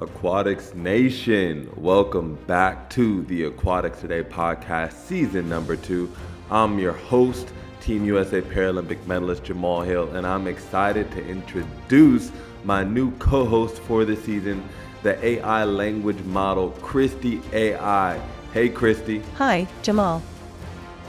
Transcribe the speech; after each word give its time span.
Aquatics 0.00 0.76
Nation, 0.76 1.68
welcome 1.74 2.36
back 2.46 2.88
to 2.90 3.24
the 3.24 3.42
Aquatics 3.42 4.00
Today 4.00 4.22
podcast, 4.22 4.92
season 4.92 5.48
number 5.48 5.74
two. 5.74 6.08
I'm 6.52 6.78
your 6.78 6.92
host, 6.92 7.52
Team 7.80 8.04
USA 8.04 8.40
Paralympic 8.40 9.04
medalist 9.08 9.42
Jamal 9.42 9.82
Hill, 9.82 10.08
and 10.14 10.24
I'm 10.24 10.46
excited 10.46 11.10
to 11.10 11.26
introduce 11.26 12.30
my 12.62 12.84
new 12.84 13.10
co 13.18 13.44
host 13.44 13.80
for 13.80 14.04
the 14.04 14.14
season, 14.14 14.62
the 15.02 15.18
AI 15.24 15.64
language 15.64 16.22
model, 16.26 16.70
Christie 16.80 17.42
AI. 17.52 18.20
Hey, 18.54 18.68
Christie. 18.68 19.24
Hi, 19.34 19.66
Jamal. 19.82 20.22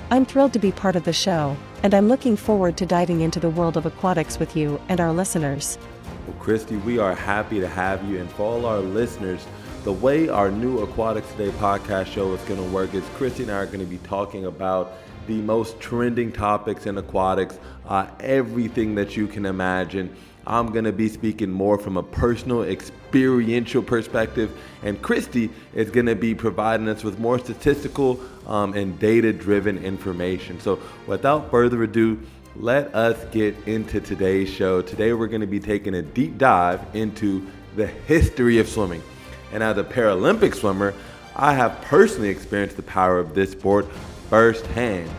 I'm 0.10 0.26
thrilled 0.26 0.54
to 0.54 0.60
be 0.60 0.72
part 0.72 0.96
of 0.96 1.04
the 1.04 1.14
show, 1.14 1.56
and 1.84 1.94
I'm 1.94 2.08
looking 2.08 2.36
forward 2.36 2.76
to 2.78 2.88
diving 2.88 3.22
into 3.22 3.40
the 3.40 3.52
world 3.52 3.78
of 3.78 3.86
aquatics 3.86 4.40
with 4.40 4.56
you 4.56 4.82
and 4.90 5.00
our 5.00 5.14
listeners. 5.14 5.78
Well, 6.30 6.38
Christie, 6.38 6.78
we 6.78 7.00
are 7.00 7.16
happy 7.16 7.60
to 7.60 7.68
have 7.68 8.08
you. 8.08 8.20
And 8.20 8.30
for 8.30 8.44
all 8.44 8.68
our 8.68 8.82
listeners, 8.82 9.44
the 9.84 9.94
way 9.94 10.30
our 10.30 10.52
new 10.52 10.78
Aquatics 10.84 11.28
Today 11.32 11.50
podcast 11.58 12.06
show 12.06 12.32
is 12.36 12.42
going 12.42 12.64
to 12.64 12.70
work 12.70 12.94
is 12.94 13.04
Christie 13.16 13.42
and 13.42 13.52
I 13.52 13.56
are 13.56 13.66
going 13.66 13.80
to 13.80 13.86
be 13.88 13.98
talking 13.98 14.46
about 14.46 14.94
the 15.26 15.42
most 15.42 15.80
trending 15.80 16.32
topics 16.32 16.86
in 16.86 17.00
aquatics, 17.00 17.58
uh, 17.88 18.12
everything 18.20 18.94
that 18.94 19.18
you 19.18 19.26
can 19.26 19.48
imagine. 19.48 20.16
I'm 20.46 20.72
going 20.72 20.86
to 20.86 20.92
be 20.92 21.10
speaking 21.10 21.50
more 21.50 21.80
from 21.80 21.98
a 21.98 22.04
personal, 22.04 22.62
experiential 22.62 23.82
perspective, 23.82 24.56
and 24.84 25.02
Christie 25.02 25.50
is 25.74 25.90
going 25.90 26.06
to 26.06 26.16
be 26.16 26.36
providing 26.36 26.88
us 26.90 27.04
with 27.04 27.18
more 27.18 27.40
statistical 27.40 28.20
um, 28.46 28.76
and 28.76 29.00
data 29.00 29.34
driven 29.34 29.84
information. 29.84 30.60
So, 30.60 30.80
without 31.08 31.50
further 31.50 31.82
ado, 31.84 32.20
let 32.56 32.94
us 32.96 33.24
get 33.32 33.56
into 33.68 34.02
today's 34.02 34.50
show. 34.50 34.82
Today, 34.82 35.14
we're 35.14 35.28
going 35.28 35.42
to 35.42 35.48
be 35.48 35.60
taking 35.60 35.96
a 35.96 36.02
deep 36.02 36.38
dive 36.38 36.82
into 36.94 37.46
the 37.76 37.88
history 37.88 38.60
of 38.60 38.68
swimming. 38.68 39.02
And 39.52 39.64
as 39.64 39.78
a 39.78 39.84
Paralympic 39.84 40.56
swimmer, 40.56 40.94
I 41.36 41.54
have 41.54 41.80
personally 41.82 42.30
experienced 42.30 42.76
the 42.76 42.84
power 42.84 43.20
of 43.20 43.34
this 43.34 43.52
sport 43.52 43.92
firsthand. 44.30 45.10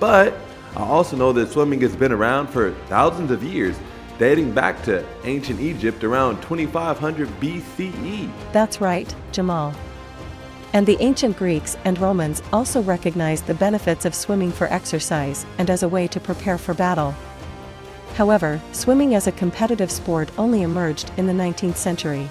But 0.00 0.34
I 0.76 0.82
also 0.82 1.16
know 1.16 1.32
that 1.32 1.50
swimming 1.50 1.80
has 1.82 1.96
been 1.96 2.12
around 2.12 2.48
for 2.48 2.72
thousands 2.88 3.30
of 3.30 3.42
years, 3.42 3.76
dating 4.18 4.52
back 4.52 4.82
to 4.84 5.04
ancient 5.24 5.60
Egypt 5.60 6.04
around 6.04 6.40
2500 6.42 7.28
BCE. 7.40 8.30
That's 8.52 8.80
right, 8.80 9.12
Jamal. 9.32 9.74
And 10.72 10.86
the 10.86 10.98
ancient 11.00 11.36
Greeks 11.36 11.76
and 11.84 11.98
Romans 11.98 12.42
also 12.52 12.82
recognized 12.82 13.46
the 13.46 13.54
benefits 13.54 14.04
of 14.04 14.14
swimming 14.14 14.52
for 14.52 14.66
exercise 14.72 15.46
and 15.58 15.70
as 15.70 15.82
a 15.82 15.88
way 15.88 16.06
to 16.08 16.20
prepare 16.20 16.58
for 16.58 16.74
battle. 16.74 17.14
However, 18.14 18.60
swimming 18.72 19.14
as 19.14 19.26
a 19.26 19.32
competitive 19.32 19.90
sport 19.90 20.30
only 20.36 20.62
emerged 20.62 21.10
in 21.16 21.26
the 21.26 21.32
19th 21.32 21.76
century. 21.76 22.28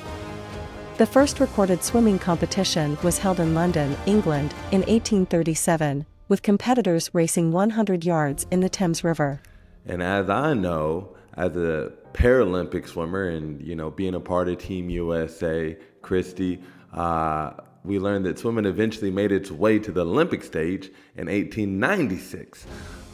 The 0.98 1.06
first 1.06 1.40
recorded 1.40 1.84
swimming 1.84 2.20
competition 2.20 2.98
was 3.04 3.20
held 3.20 3.40
in 3.40 3.54
London, 3.54 3.96
England, 4.06 4.54
in 4.72 4.82
1837, 4.82 6.06
with 6.28 6.42
competitors 6.42 7.10
racing 7.14 7.52
100 7.52 8.04
yards 8.04 8.46
in 8.52 8.62
the 8.62 8.70
Thames 8.70 9.04
River. 9.04 9.42
And 9.86 10.04
as 10.04 10.30
I 10.30 10.54
know, 10.54 11.16
as 11.36 11.56
a 11.56 11.94
Paralympic 12.14 12.88
swimmer 12.88 13.30
and, 13.30 13.62
you 13.62 13.76
know, 13.76 13.92
being 13.92 14.16
a 14.16 14.20
part 14.20 14.50
of 14.50 14.58
Team 14.58 14.90
USA, 14.90 15.78
Christie, 16.02 16.62
uh, 16.94 17.52
we 17.88 17.98
learned 18.00 18.26
that 18.26 18.38
swimming 18.38 18.66
eventually 18.66 19.10
made 19.10 19.32
its 19.32 19.50
way 19.50 19.80
to 19.80 19.92
the 19.92 20.02
Olympic 20.02 20.44
stage 20.44 20.92
in 21.16 21.28
1896. 21.28 22.68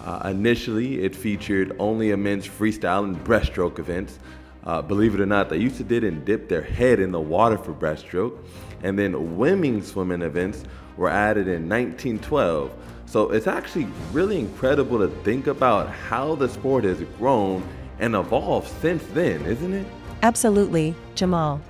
Uh, 0.04 0.22
initially, 0.26 1.04
it 1.04 1.16
featured 1.16 1.76
only 1.80 2.14
men's 2.16 2.48
freestyle 2.48 3.04
and 3.04 3.16
breaststroke 3.24 3.78
events. 3.78 4.18
Uh, 4.66 4.82
believe 4.82 5.14
it 5.14 5.22
or 5.22 5.26
not, 5.26 5.50
they 5.50 5.58
used 5.58 5.78
to 5.78 5.84
did 5.84 6.04
and 6.04 6.26
dip 6.26 6.50
their 6.50 6.62
head 6.62 7.00
in 7.00 7.12
the 7.12 7.22
water 7.22 7.58
for 7.58 7.72
breaststroke. 7.74 8.38
And 8.82 8.98
then 8.98 9.38
women's 9.38 9.92
swimming 9.92 10.24
events 10.24 10.64
were 10.98 11.10
added 11.10 11.48
in 11.48 11.70
1912. 11.70 12.74
So 13.06 13.30
it's 13.30 13.48
actually 13.48 13.88
really 14.12 14.40
incredible 14.40 14.98
to 15.00 15.08
think 15.24 15.48
about 15.48 15.90
how 15.90 16.34
the 16.36 16.50
sport 16.50 16.84
has 16.84 17.00
grown 17.20 17.64
and 18.00 18.16
evolved 18.16 18.68
since 18.82 19.04
then, 19.14 19.46
isn't 19.46 19.74
it? 19.74 19.86
Absolutely, 20.24 20.96
Jamal. 21.14 21.62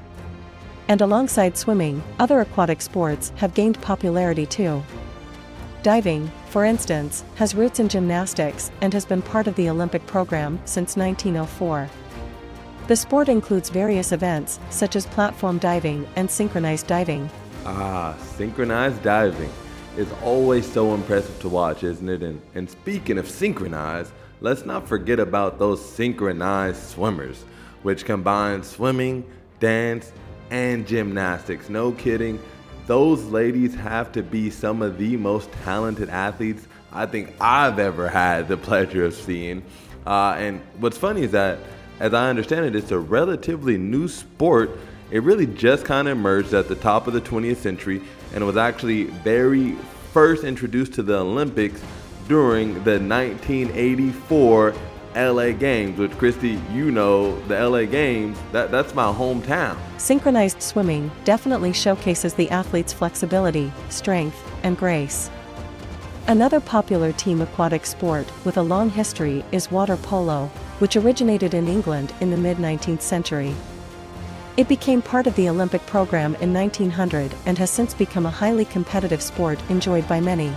And 0.87 1.01
alongside 1.01 1.57
swimming, 1.57 2.03
other 2.19 2.41
aquatic 2.41 2.81
sports 2.81 3.31
have 3.37 3.53
gained 3.53 3.81
popularity 3.81 4.45
too. 4.45 4.83
Diving, 5.81 6.31
for 6.47 6.65
instance, 6.65 7.23
has 7.35 7.55
roots 7.55 7.79
in 7.79 7.89
gymnastics 7.89 8.71
and 8.81 8.93
has 8.93 9.05
been 9.05 9.21
part 9.21 9.47
of 9.47 9.55
the 9.55 9.69
Olympic 9.69 10.05
program 10.07 10.59
since 10.65 10.95
1904. 10.95 11.89
The 12.87 12.95
sport 12.95 13.29
includes 13.29 13.69
various 13.69 14.11
events, 14.11 14.59
such 14.69 14.95
as 14.95 15.05
platform 15.05 15.57
diving 15.57 16.05
and 16.15 16.29
synchronized 16.29 16.87
diving. 16.87 17.29
Ah, 17.65 18.15
synchronized 18.35 19.01
diving 19.03 19.49
is 19.97 20.11
always 20.23 20.69
so 20.69 20.93
impressive 20.93 21.39
to 21.39 21.49
watch, 21.49 21.83
isn't 21.83 22.09
it? 22.09 22.23
And, 22.23 22.41
and 22.55 22.69
speaking 22.69 23.17
of 23.17 23.29
synchronized, 23.29 24.11
let's 24.41 24.65
not 24.65 24.87
forget 24.87 25.19
about 25.19 25.59
those 25.59 25.83
synchronized 25.83 26.83
swimmers, 26.83 27.45
which 27.83 28.03
combine 28.03 28.63
swimming, 28.63 29.23
dance, 29.59 30.11
and 30.53 30.85
gymnastics. 30.85 31.67
No 31.67 31.91
kidding. 31.93 32.39
Those 32.85 33.23
ladies 33.23 33.73
have 33.73 34.11
to 34.11 34.21
be 34.21 34.51
some 34.51 34.83
of 34.83 34.99
the 34.99 35.17
most 35.17 35.51
talented 35.63 36.09
athletes 36.09 36.67
I 36.91 37.07
think 37.07 37.33
I've 37.41 37.79
ever 37.79 38.07
had 38.07 38.47
the 38.47 38.55
pleasure 38.55 39.03
of 39.03 39.15
seeing. 39.15 39.63
Uh, 40.05 40.35
and 40.37 40.61
what's 40.79 40.97
funny 40.97 41.23
is 41.23 41.31
that, 41.31 41.57
as 41.99 42.13
I 42.13 42.29
understand 42.29 42.67
it, 42.67 42.75
it's 42.75 42.91
a 42.91 42.99
relatively 42.99 43.79
new 43.79 44.07
sport. 44.07 44.77
It 45.09 45.23
really 45.23 45.47
just 45.47 45.85
kind 45.85 46.07
of 46.07 46.15
emerged 46.15 46.53
at 46.53 46.67
the 46.67 46.75
top 46.75 47.07
of 47.07 47.13
the 47.13 47.21
20th 47.21 47.57
century 47.57 48.03
and 48.35 48.45
was 48.45 48.57
actually 48.57 49.05
very 49.05 49.71
first 50.11 50.43
introduced 50.43 50.93
to 50.93 51.03
the 51.03 51.17
Olympics 51.17 51.81
during 52.27 52.75
the 52.83 52.99
1984 52.99 54.75
LA 55.15 55.51
Games, 55.51 55.97
which 55.97 56.11
Christie, 56.17 56.59
you 56.71 56.91
know, 56.91 57.39
the 57.47 57.67
LA 57.67 57.85
Games, 57.85 58.37
that, 58.51 58.71
that's 58.71 58.93
my 58.95 59.11
hometown. 59.11 59.77
Synchronized 59.97 60.61
swimming 60.61 61.11
definitely 61.23 61.73
showcases 61.73 62.33
the 62.33 62.49
athlete's 62.49 62.93
flexibility, 62.93 63.71
strength, 63.89 64.41
and 64.63 64.77
grace. 64.77 65.29
Another 66.27 66.59
popular 66.59 67.11
team 67.11 67.41
aquatic 67.41 67.85
sport 67.85 68.25
with 68.45 68.57
a 68.57 68.61
long 68.61 68.89
history 68.89 69.43
is 69.51 69.69
water 69.69 69.97
polo, 69.97 70.47
which 70.79 70.95
originated 70.95 71.53
in 71.53 71.67
England 71.67 72.13
in 72.21 72.31
the 72.31 72.37
mid 72.37 72.57
19th 72.57 73.01
century. 73.01 73.53
It 74.55 74.67
became 74.67 75.01
part 75.01 75.27
of 75.27 75.35
the 75.35 75.49
Olympic 75.49 75.85
program 75.85 76.35
in 76.35 76.53
1900 76.53 77.33
and 77.45 77.57
has 77.57 77.71
since 77.71 77.93
become 77.93 78.25
a 78.25 78.31
highly 78.31 78.65
competitive 78.65 79.21
sport 79.21 79.59
enjoyed 79.69 80.07
by 80.07 80.19
many. 80.19 80.53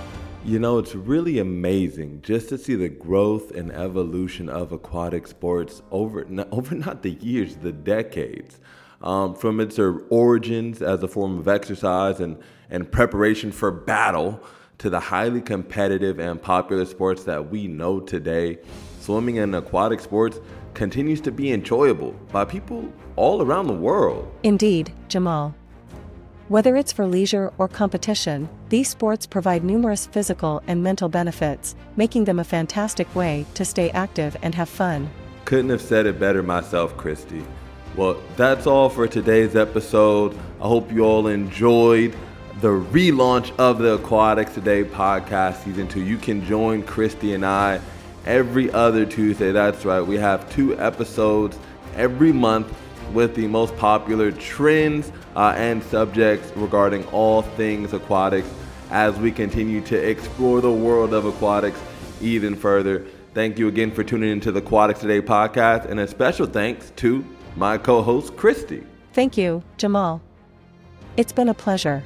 You 0.47 0.61
know, 0.61 0.79
it's 0.79 0.95
really 0.95 1.41
amazing 1.41 2.23
just 2.23 2.51
to 2.51 2.57
see 2.57 2.77
the 2.77 2.89
growth 2.89 3.51
and 3.51 3.73
evolution 3.73 4.49
of 4.49 4.71
aquatic 4.71 5.27
sports 5.27 5.83
over, 5.91 6.25
over 6.53 6.77
not 6.77 7.03
the 7.03 7.11
years, 7.11 7.57
the 7.57 7.73
decades. 7.73 8.61
Um, 9.03 9.35
from 9.35 9.59
its 9.59 9.77
origins 9.81 10.83
as 10.83 11.03
a 11.03 11.09
form 11.09 11.41
of 11.41 11.49
exercise 11.49 12.21
and, 12.21 12.39
and 12.71 12.91
preparation 12.91 13.51
for 13.51 13.73
battle 13.73 14.41
to 14.79 14.89
the 14.89 15.01
highly 15.01 15.41
competitive 15.41 16.21
and 16.21 16.41
popular 16.41 16.85
sports 16.85 17.25
that 17.25 17.51
we 17.51 17.67
know 17.67 17.99
today, 17.99 18.59
swimming 19.01 19.41
and 19.41 19.53
aquatic 19.57 19.99
sports 19.99 20.39
continues 20.75 21.21
to 21.23 21.33
be 21.33 21.53
enjoyable 21.53 22.13
by 22.31 22.45
people 22.45 22.93
all 23.17 23.43
around 23.43 23.67
the 23.67 23.75
world. 23.75 24.33
Indeed, 24.45 24.93
Jamal. 25.09 25.57
Whether 26.49 26.77
it's 26.77 26.93
for 26.93 27.09
leisure 27.09 27.53
or 27.59 27.67
competition, 27.67 28.49
these 28.69 28.89
sports 28.89 29.27
provide 29.27 29.65
numerous 29.65 30.07
physical 30.07 30.63
and 30.69 30.81
mental 30.81 31.09
benefits, 31.09 31.75
making 31.97 32.23
them 32.23 32.39
a 32.39 32.45
fantastic 32.45 33.13
way 33.17 33.45
to 33.55 33.65
stay 33.65 33.91
active 33.91 34.37
and 34.43 34.55
have 34.55 34.69
fun. 34.69 35.11
Couldn't 35.45 35.71
have 35.71 35.83
said 35.83 36.07
it 36.07 36.21
better 36.21 36.45
myself, 36.45 36.97
Christie. 36.97 37.45
Well, 37.97 38.23
that's 38.37 38.65
all 38.65 38.89
for 38.89 39.09
today's 39.09 39.57
episode. 39.57 40.39
I 40.61 40.69
hope 40.69 40.93
you 40.93 41.05
all 41.05 41.27
enjoyed 41.27 42.15
the 42.61 42.69
relaunch 42.69 43.53
of 43.59 43.79
the 43.79 43.95
Aquatics 43.95 44.55
Today 44.55 44.85
podcast 44.85 45.65
season 45.65 45.89
two. 45.89 46.05
You 46.05 46.17
can 46.17 46.45
join 46.45 46.85
Christie 46.85 47.35
and 47.35 47.45
I 47.45 47.81
every 48.25 48.71
other 48.71 49.05
Tuesday. 49.05 49.51
That's 49.51 49.85
right. 49.85 50.01
We 50.01 50.15
have 50.19 50.49
two 50.53 50.79
episodes 50.79 51.59
every 51.97 52.31
month 52.31 52.73
with 53.13 53.35
the 53.35 53.49
most 53.49 53.77
popular 53.79 54.31
trends 54.31 55.11
uh, 55.37 55.55
and 55.57 55.83
subjects 55.85 56.51
regarding 56.57 57.05
all 57.09 57.43
things 57.43 57.93
aquatics 57.93 58.49
as 58.91 59.17
we 59.19 59.31
continue 59.31 59.81
to 59.83 59.97
explore 59.97 60.61
the 60.61 60.73
world 60.73 61.13
of 61.13 61.27
aquatics 61.27 61.79
even 62.21 62.57
further. 62.57 63.07
Thank 63.35 63.59
you 63.59 63.69
again 63.69 63.91
for 63.91 64.03
tuning 64.03 64.33
into 64.33 64.51
the 64.51 64.61
Aquatics 64.61 65.01
Today 65.01 65.21
podcast, 65.21 65.85
and 65.85 66.01
a 66.01 66.09
special 66.09 66.47
thanks 66.47 66.91
to 66.97 67.23
my 67.55 67.77
co 67.77 68.03
host, 68.03 68.35
Christie. 68.37 68.83
Thank 69.13 69.37
you, 69.37 69.63
Jamal. 69.77 70.23
It's 71.19 71.33
been 71.33 71.51
a 71.51 71.55
pleasure. 71.55 72.03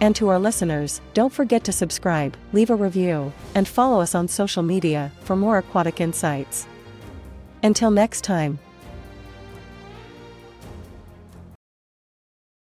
And 0.00 0.16
to 0.16 0.28
our 0.28 0.40
listeners, 0.40 1.00
don't 1.12 1.32
forget 1.32 1.62
to 1.64 1.72
subscribe, 1.72 2.36
leave 2.52 2.70
a 2.70 2.74
review, 2.74 3.32
and 3.54 3.68
follow 3.68 4.00
us 4.00 4.14
on 4.14 4.26
social 4.26 4.64
media 4.64 5.12
for 5.20 5.36
more 5.36 5.58
aquatic 5.58 6.00
insights. 6.00 6.66
Until 7.62 7.92
next 7.92 8.22
time. 8.24 8.58